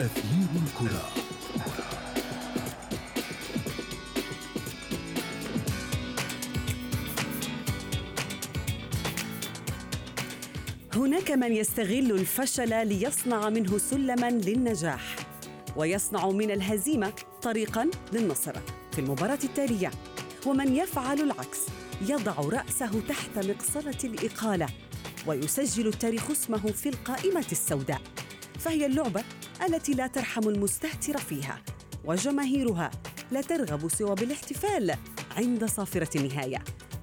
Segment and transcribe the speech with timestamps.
[0.00, 1.08] أثير الكرة.
[10.94, 15.16] هناك من يستغل الفشل ليصنع منه سلما للنجاح
[15.76, 17.12] ويصنع من الهزيمة
[17.42, 18.52] طريقا للنصر
[18.92, 19.90] في المباراة التالية.
[20.46, 21.58] ومن يفعل العكس
[22.08, 24.66] يضع رأسه تحت مقصله الإقالة
[25.26, 28.00] ويسجل التاريخ اسمه في القائمة السوداء.
[28.58, 29.24] فهي اللعبة
[29.66, 31.62] التي لا ترحم المستهتر فيها
[32.04, 32.90] وجماهيرها
[33.30, 34.94] لا ترغب سوى بالاحتفال
[35.36, 36.58] عند صافرة النهاية.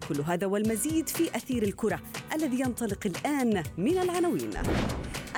[0.09, 1.99] كل هذا والمزيد في أثير الكرة
[2.33, 4.49] الذي ينطلق الآن من العناوين.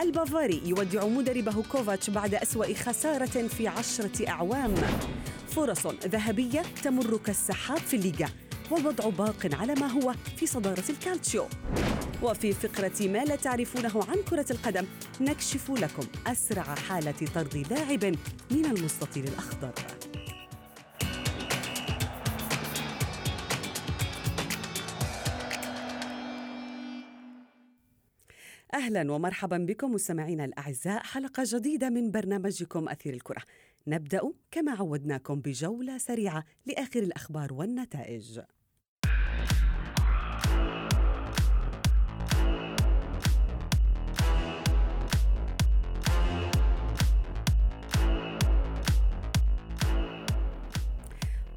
[0.01, 4.75] البافاري يودع مدربه كوفاتش بعد أسوأ خسارة في عشرة أعوام.
[5.49, 8.29] فرص ذهبية تمر كالسحاب في الليغا.
[8.71, 11.45] والوضع باق على ما هو في صدارة الكالتشيو
[12.23, 14.85] وفي فقرة ما لا تعرفونه عن كرة القدم
[15.21, 18.05] نكشف لكم أسرع حالة طرد لاعب
[18.51, 19.73] من المستطيل الأخضر
[28.73, 33.41] أهلا ومرحبا بكم مستمعينا الأعزاء حلقة جديدة من برنامجكم أثير الكرة.
[33.87, 38.39] نبدأ كما عودناكم بجولة سريعة لآخر الأخبار والنتائج.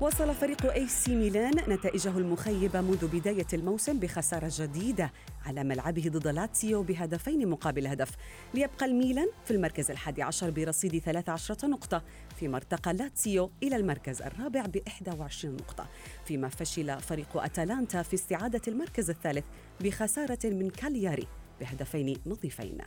[0.02, 5.12] واصل فريق اي سي ميلان نتائجه المخيبة منذ بداية الموسم بخسارة جديدة
[5.46, 8.10] على ملعبه ضد لاتسيو بهدفين مقابل هدف.
[8.54, 12.02] ليبقى الميلان في المركز الحادي عشر برصيد 13 نقطة
[12.36, 15.86] فيما ارتقى لاتسيو إلى المركز الرابع ب 21 نقطة.
[16.24, 19.44] فيما فشل فريق أتلانتا في استعادة المركز الثالث
[19.80, 21.26] بخسارة من كالياري
[21.60, 22.78] بهدفين نظيفين.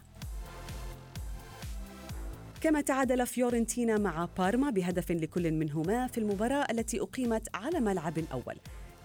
[2.66, 8.56] كما تعادل فيورنتينا مع بارما بهدف لكل منهما في المباراة التي أقيمت على ملعب الأول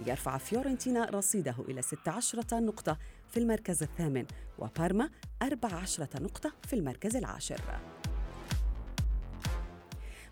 [0.07, 2.99] ليرفع فيورنتينا رصيده إلى 16 نقطة
[3.31, 4.25] في المركز الثامن
[4.59, 5.11] وبارما
[5.43, 7.61] 14 نقطة في المركز العاشر.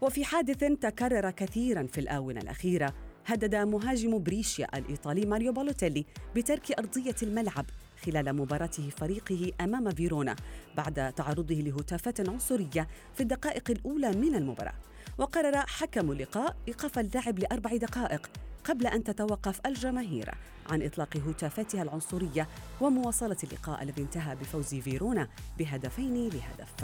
[0.01, 2.95] وفي حادث تكرر كثيرا في الآونة الأخيرة
[3.27, 6.05] هدد مهاجم بريشيا الإيطالي ماريو بالوتيلي
[6.37, 7.67] بترك أرضية الملعب
[8.07, 10.37] خلال مباراته فريقه أمام فيرونا
[10.77, 14.75] بعد تعرضه لهتافات عنصرية في الدقائق الأولى من المباراة.
[15.19, 18.31] وقرر حكم اللقاء إيقاف اللاعب لأربع دقائق
[18.65, 20.35] قبل أن تتوقف الجماهير
[20.71, 22.49] عن إطلاق هتافاتها العنصرية
[22.81, 25.29] ومواصلة اللقاء الذي انتهى بفوز فيرونا
[25.59, 26.75] بهدفين لهدف.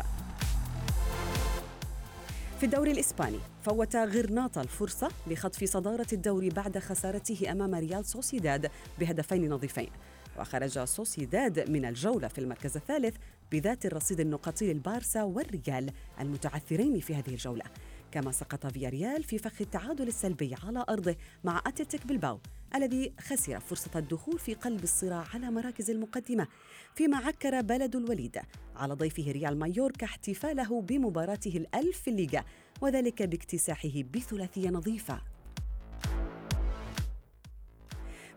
[2.60, 9.50] في الدوري الإسباني فوت غرناطة الفرصة لخطف صدارة الدوري بعد خسارته أمام ريال سوسيداد بهدفين
[9.50, 9.91] نظيفين.
[10.38, 13.16] وخرج سوسيداد من الجولة في المركز الثالث
[13.52, 17.64] بذات الرصيد النقطي للبارسا والريال المتعثرين في هذه الجولة.
[18.12, 22.38] كما سقط فياريال في فخ التعادل السلبي على أرضه مع أتلتيك بلباو
[22.74, 26.48] الذي خسر فرصة الدخول في قلب الصراع على مراكز المقدمة.
[26.94, 28.40] فيما عكر بلد الوليد
[28.76, 32.44] على ضيفه ريال مايوركا احتفاله بمباراته الألف في الليغا
[32.80, 35.33] وذلك باكتساحه بثلاثية نظيفة.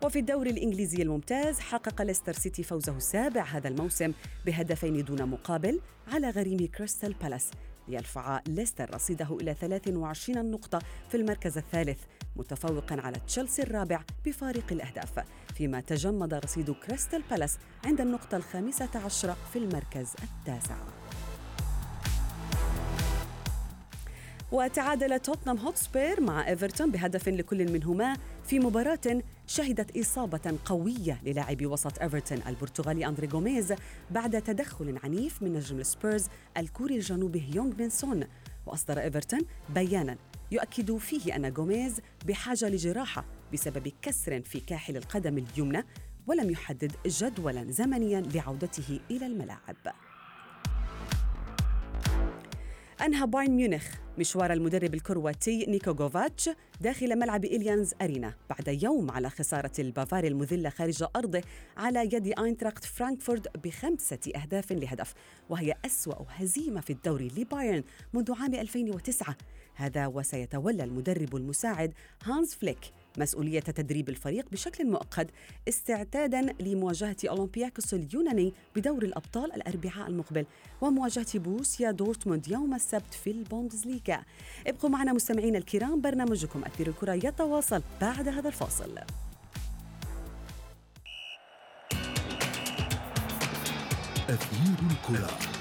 [0.04, 4.12] وفي الدوري الإنجليزي الممتاز حقق ليستر سيتي فوزه السابع هذا الموسم
[4.46, 5.80] بهدفين دون مقابل
[6.12, 7.50] على غريمه كريستال بالاس
[7.88, 10.78] ليرفع ليستر رصيده إلى 23 نقطة
[11.08, 12.00] في المركز الثالث
[12.36, 19.36] متفوقا على تشيلسي الرابع بفارق الأهداف فيما تجمد رصيد كريستال بالاس عند النقطة الخامسة عشرة
[19.52, 20.76] في المركز التاسع.
[24.52, 32.02] وتعادل توتنهام هوتسبير مع إيفرتون بهدف لكل منهما في مباراة شهدت إصابة قوية للاعب وسط
[32.02, 33.74] إيفرتون البرتغالي أندري غوميز
[34.10, 36.26] بعد تدخل عنيف من نجم السبيرز
[36.56, 38.24] الكوري الجنوبي يونغ بن سون
[38.66, 40.16] وأصدر إيفرتون بيانا
[40.50, 45.84] يؤكد فيه أن غوميز بحاجة لجراحة بسبب كسر في كاحل القدم اليمنى
[46.26, 49.76] ولم يحدد جدولا زمنيا لعودته إلى الملاعب.
[53.00, 56.50] أنهى بايرن ميونخ مشوار المدرب الكرواتي نيكو جوفاتش
[56.80, 61.42] داخل ملعب أليانز أرينا بعد يوم على خسارة البافاري المذلة خارج أرضه
[61.76, 65.14] على يد أينتراخت فرانكفورت بخمسة أهداف لهدف
[65.50, 67.82] وهي أسوأ هزيمة في الدوري لبايرن
[68.12, 69.36] منذ عام 2009
[69.74, 71.92] هذا وسيتولى المدرب المساعد
[72.24, 72.80] هانز فليك
[73.18, 75.26] مسؤولية تدريب الفريق بشكل مؤقت
[75.68, 80.46] استعدادا لمواجهة أولمبياكوس اليوناني بدور الأبطال الأربعاء المقبل
[80.80, 84.22] ومواجهة بوروسيا دورتموند يوم السبت في البوندسليغا.
[84.66, 88.98] ابقوا معنا مستمعينا الكرام برنامجكم أثير الكرة يتواصل بعد هذا الفاصل.
[94.28, 95.57] أثير الكرة.